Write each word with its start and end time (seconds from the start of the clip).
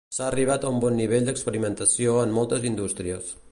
S'ha 0.17 0.23
arribat 0.27 0.63
a 0.63 0.71
un 0.75 0.79
bon 0.85 0.97
nivell 1.01 1.27
d'experimentació 1.27 2.17
en 2.25 2.35
moltes 2.41 2.69
indústries. 2.73 3.33